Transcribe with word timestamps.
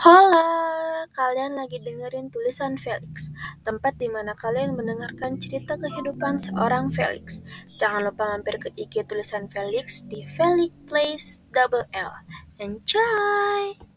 Hola, 0.00 1.04
kalian 1.12 1.60
lagi 1.60 1.76
dengerin 1.76 2.32
tulisan 2.32 2.80
Felix, 2.80 3.28
tempat 3.68 4.00
di 4.00 4.08
mana 4.08 4.32
kalian 4.32 4.72
mendengarkan 4.72 5.36
cerita 5.36 5.76
kehidupan 5.76 6.40
seorang 6.40 6.88
Felix. 6.88 7.44
Jangan 7.76 8.08
lupa 8.08 8.32
mampir 8.32 8.56
ke 8.56 8.72
IG 8.80 9.04
tulisan 9.04 9.52
Felix 9.52 10.00
di 10.08 10.24
Felix 10.24 10.72
Place 10.88 11.44
Double 11.52 11.84
L. 11.92 12.16
Enjoy! 12.56 13.89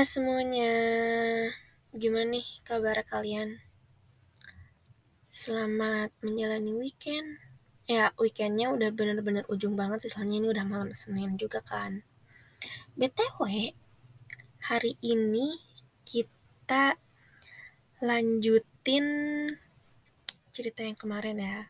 Semuanya, 0.00 0.72
gimana 1.92 2.32
nih 2.32 2.64
kabar 2.64 3.04
kalian? 3.04 3.60
Selamat 5.28 6.08
menjalani 6.24 6.72
weekend. 6.72 7.36
Ya 7.84 8.08
weekendnya 8.16 8.72
udah 8.72 8.96
bener-bener 8.96 9.44
ujung 9.52 9.76
banget 9.76 10.08
sih 10.08 10.16
soalnya 10.16 10.40
ini 10.40 10.48
udah 10.56 10.64
malam 10.64 10.96
Senin 10.96 11.36
juga 11.36 11.60
kan. 11.60 12.00
BTW, 12.96 13.76
hari 14.72 14.96
ini 15.04 15.60
kita 16.08 16.96
lanjutin 18.00 19.04
cerita 20.48 20.80
yang 20.80 20.96
kemarin 20.96 21.44
ya. 21.44 21.68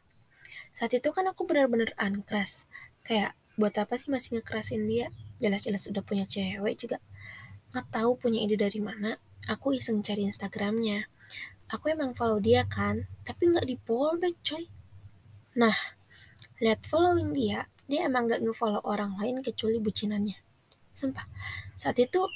Saat 0.70 0.94
itu 0.94 1.10
kan 1.10 1.26
aku 1.26 1.50
bener-bener 1.50 1.90
uncrush. 1.98 2.70
Kayak 3.02 3.34
buat 3.58 3.74
apa 3.74 3.98
sih 3.98 4.06
masih 4.06 4.38
ngekerasin 4.38 4.86
dia? 4.86 5.10
Jelas-jelas 5.42 5.90
udah 5.90 6.06
punya 6.06 6.30
cewek 6.30 6.78
juga 6.78 7.02
nggak 7.70 7.86
tahu 7.94 8.18
punya 8.18 8.42
ide 8.42 8.58
dari 8.58 8.82
mana, 8.82 9.14
aku 9.46 9.78
iseng 9.78 10.02
cari 10.02 10.26
Instagramnya. 10.26 11.06
Aku 11.70 11.86
emang 11.86 12.18
follow 12.18 12.42
dia 12.42 12.66
kan, 12.66 13.06
tapi 13.22 13.46
nggak 13.46 13.66
di 13.66 13.78
follow 13.86 14.18
back 14.18 14.34
coy. 14.42 14.66
Nah, 15.54 15.74
lihat 16.58 16.82
following 16.82 17.30
dia, 17.30 17.70
dia 17.86 18.10
emang 18.10 18.26
nggak 18.26 18.42
ngefollow 18.42 18.82
orang 18.82 19.14
lain 19.18 19.38
kecuali 19.38 19.78
bucinannya. 19.78 20.34
Sumpah, 20.94 21.30
saat 21.78 21.94
itu 22.02 22.26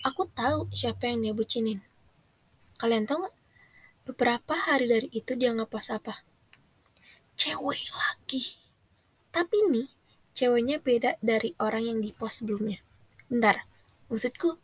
aku 0.00 0.24
tahu 0.32 0.72
siapa 0.72 1.04
yang 1.12 1.20
dia 1.20 1.34
bucinin. 1.36 1.84
Kalian 2.80 3.04
tahu 3.04 3.28
nggak? 3.28 3.36
Beberapa 4.08 4.54
hari 4.56 4.88
dari 4.88 5.08
itu 5.12 5.36
dia 5.36 5.52
ngepost 5.52 5.92
apa? 5.92 6.24
Cewek 7.36 7.92
lagi. 7.92 8.56
Tapi 9.28 9.56
nih, 9.68 9.88
ceweknya 10.32 10.80
beda 10.80 11.20
dari 11.20 11.52
orang 11.60 11.84
yang 11.92 11.98
di 12.00 12.12
post 12.16 12.40
sebelumnya. 12.40 12.80
Bentar, 13.28 13.68
maksudku 14.08 14.58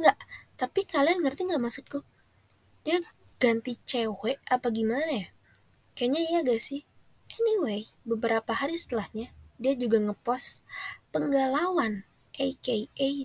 nggak. 0.00 0.18
Tapi 0.56 0.80
kalian 0.84 1.24
ngerti 1.24 1.48
nggak 1.48 1.62
maksudku? 1.62 2.04
Dia 2.84 3.00
ganti 3.40 3.80
cewek 3.88 4.40
apa 4.48 4.68
gimana 4.68 5.24
ya? 5.24 5.28
Kayaknya 5.96 6.20
iya 6.20 6.38
gak 6.44 6.60
sih? 6.60 6.84
Anyway 7.40 7.88
beberapa 8.04 8.52
hari 8.52 8.76
setelahnya 8.76 9.32
dia 9.60 9.76
juga 9.76 10.00
ngepost 10.00 10.64
penggalauan 11.12 12.08
aka 12.36 12.76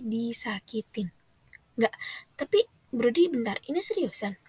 disakitin. 0.04 1.12
Nggak 1.80 1.94
tapi 2.36 2.68
Brody 2.92 3.28
bentar 3.28 3.60
ini 3.68 3.80
seriusan? 3.80 4.40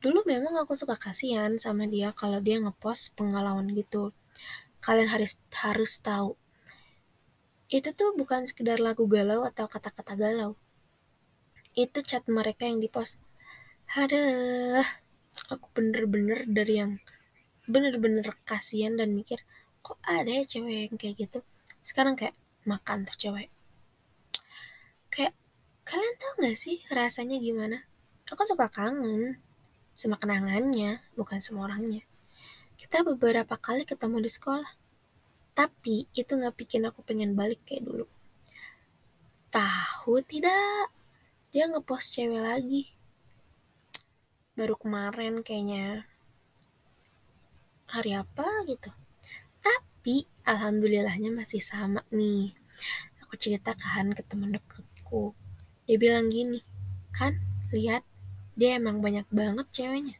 Dulu 0.00 0.24
memang 0.24 0.56
aku 0.56 0.72
suka 0.72 0.96
kasihan 0.96 1.60
sama 1.60 1.84
dia 1.84 2.16
kalau 2.16 2.40
dia 2.40 2.56
ngepost 2.56 3.12
penggalauan 3.18 3.68
gitu. 3.76 4.16
Kalian 4.80 5.12
harus 5.12 5.36
harus 5.52 6.00
tahu 6.00 6.39
itu 7.70 7.94
tuh 7.94 8.18
bukan 8.18 8.50
sekedar 8.50 8.82
lagu 8.82 9.06
galau 9.06 9.46
atau 9.46 9.70
kata-kata 9.70 10.18
galau. 10.18 10.58
Itu 11.70 12.02
chat 12.02 12.26
mereka 12.26 12.66
yang 12.66 12.82
dipost. 12.82 13.22
Aduh, 13.94 14.82
aku 15.46 15.66
bener-bener 15.78 16.50
dari 16.50 16.82
yang 16.82 16.98
bener-bener 17.70 18.26
kasihan 18.42 18.98
dan 18.98 19.14
mikir, 19.14 19.46
kok 19.86 20.02
ada 20.02 20.26
ya 20.26 20.42
cewek 20.42 20.90
yang 20.90 20.96
kayak 20.98 21.14
gitu? 21.22 21.38
Sekarang 21.78 22.18
kayak 22.18 22.34
makan 22.66 23.06
tuh 23.06 23.14
cewek. 23.14 23.54
Kayak, 25.14 25.38
kalian 25.86 26.14
tahu 26.18 26.32
gak 26.42 26.58
sih 26.58 26.82
rasanya 26.90 27.38
gimana? 27.38 27.86
Aku 28.34 28.42
suka 28.50 28.66
kangen 28.66 29.38
sama 29.94 30.18
kenangannya, 30.18 31.06
bukan 31.14 31.38
sama 31.38 31.70
orangnya. 31.70 32.02
Kita 32.74 33.06
beberapa 33.06 33.54
kali 33.54 33.86
ketemu 33.86 34.26
di 34.26 34.30
sekolah 34.30 34.79
tapi 35.54 36.06
itu 36.14 36.32
nggak 36.34 36.56
bikin 36.56 36.86
aku 36.86 37.02
pengen 37.02 37.34
balik 37.34 37.60
kayak 37.66 37.84
dulu. 37.84 38.06
Tahu 39.50 40.22
tidak? 40.24 40.94
Dia 41.50 41.66
ngepost 41.66 42.14
cewek 42.14 42.38
lagi. 42.38 42.94
Baru 44.54 44.78
kemarin 44.78 45.42
kayaknya. 45.42 46.06
Hari 47.90 48.14
apa 48.14 48.46
gitu. 48.70 48.94
Tapi 49.58 50.30
alhamdulillahnya 50.46 51.34
masih 51.34 51.58
sama 51.58 52.06
nih. 52.14 52.54
Aku 53.26 53.34
ceritakan 53.34 54.14
ke 54.14 54.22
temen 54.22 54.54
deketku. 54.54 55.34
Dia 55.90 55.98
bilang 55.98 56.30
gini, 56.30 56.62
kan 57.10 57.42
lihat 57.74 58.06
dia 58.54 58.78
emang 58.78 59.02
banyak 59.02 59.26
banget 59.34 59.66
ceweknya. 59.74 60.16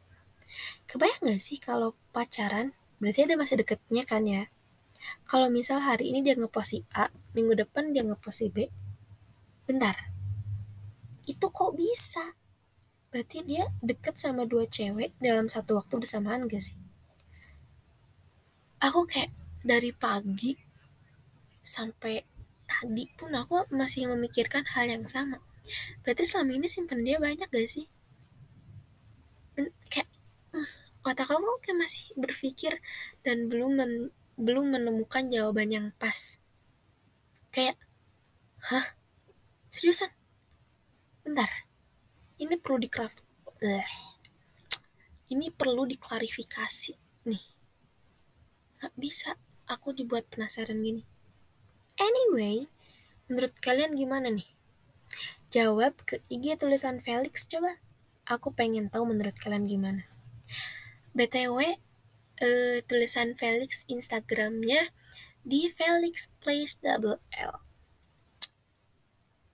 Kebayang 0.91 1.23
gak 1.31 1.39
sih 1.39 1.55
kalau 1.55 1.95
pacaran 2.11 2.75
berarti 2.99 3.23
ada 3.23 3.39
masih 3.39 3.63
deketnya 3.63 4.03
kan 4.03 4.27
ya 4.27 4.51
kalau 5.25 5.47
misal 5.47 5.81
hari 5.81 6.11
ini 6.13 6.25
dia 6.25 6.35
ngepost 6.37 6.69
si 6.75 6.79
A, 6.95 7.09
minggu 7.33 7.55
depan 7.57 7.95
dia 7.95 8.01
ngepost 8.01 8.43
si 8.43 8.47
B, 8.49 8.67
bentar, 9.65 10.11
itu 11.25 11.45
kok 11.47 11.77
bisa? 11.77 12.35
Berarti 13.11 13.43
dia 13.43 13.67
deket 13.83 14.15
sama 14.15 14.47
dua 14.47 14.63
cewek 14.65 15.15
dalam 15.19 15.51
satu 15.51 15.75
waktu 15.75 15.99
bersamaan 15.99 16.47
gak 16.47 16.63
sih? 16.63 16.77
Aku 18.81 19.03
kayak 19.05 19.29
dari 19.61 19.91
pagi 19.93 20.55
sampai 21.61 22.23
tadi 22.65 23.05
pun 23.13 23.35
aku 23.35 23.67
masih 23.69 24.09
memikirkan 24.09 24.63
hal 24.73 24.87
yang 24.87 25.05
sama. 25.05 25.43
Berarti 26.01 26.23
selama 26.25 26.55
ini 26.55 26.67
simpen 26.71 27.03
dia 27.03 27.19
banyak 27.19 27.47
gak 27.51 27.69
sih? 27.69 27.85
kayak 29.91 30.07
uh, 30.55 30.69
otak 31.05 31.27
kamu 31.27 31.51
kayak 31.61 31.77
masih 31.83 32.05
berpikir 32.15 32.79
dan 33.21 33.51
belum 33.51 33.77
men 33.77 33.93
belum 34.41 34.73
menemukan 34.73 35.29
jawaban 35.29 35.69
yang 35.69 35.87
pas. 36.01 36.41
Kayak, 37.53 37.77
hah? 38.65 38.97
Seriusan? 39.69 40.09
Bentar. 41.21 41.69
Ini 42.41 42.57
perlu 42.57 42.81
dikraft. 42.81 43.21
Ini 45.29 45.53
perlu 45.53 45.85
diklarifikasi 45.85 46.97
nih. 47.29 47.45
Gak 48.81 48.97
bisa 48.97 49.37
aku 49.69 49.93
dibuat 49.93 50.25
penasaran 50.33 50.81
gini. 50.81 51.05
Anyway, 52.01 52.65
menurut 53.29 53.53
kalian 53.61 53.93
gimana 53.93 54.33
nih? 54.33 54.49
Jawab 55.53 55.93
ke 56.01 56.17
IG 56.33 56.57
tulisan 56.57 56.97
Felix 56.97 57.45
coba. 57.45 57.77
Aku 58.25 58.49
pengen 58.49 58.89
tahu 58.89 59.05
menurut 59.05 59.37
kalian 59.37 59.69
gimana. 59.69 60.09
BTW, 61.13 61.77
uh, 62.41 62.77
tulisan 62.89 63.37
Felix 63.37 63.85
Instagramnya 63.87 64.89
di 65.45 65.69
Felix 65.69 66.33
Place 66.41 66.77
Double 66.81 67.21
L. 67.37 67.53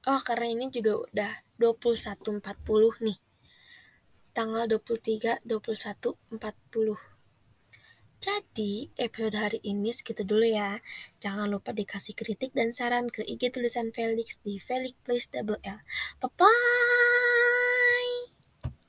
Oh, 0.08 0.22
karena 0.24 0.48
ini 0.48 0.72
juga 0.72 1.04
udah 1.04 1.32
21.40 1.60 2.40
nih. 3.04 3.20
Tanggal 4.32 4.72
23, 4.72 5.44
21, 5.44 6.16
40. 6.40 7.18
Jadi, 8.18 8.90
episode 8.98 9.38
hari 9.38 9.60
ini 9.62 9.94
segitu 9.94 10.24
dulu 10.26 10.48
ya. 10.48 10.80
Jangan 11.20 11.52
lupa 11.52 11.76
dikasih 11.76 12.16
kritik 12.16 12.56
dan 12.56 12.74
saran 12.74 13.12
ke 13.12 13.22
IG 13.22 13.54
tulisan 13.54 13.92
Felix 13.92 14.40
di 14.42 14.58
Felix 14.58 14.96
Place 15.04 15.28
Double 15.30 15.60
L. 15.62 15.84
Bye-bye! 16.24 17.47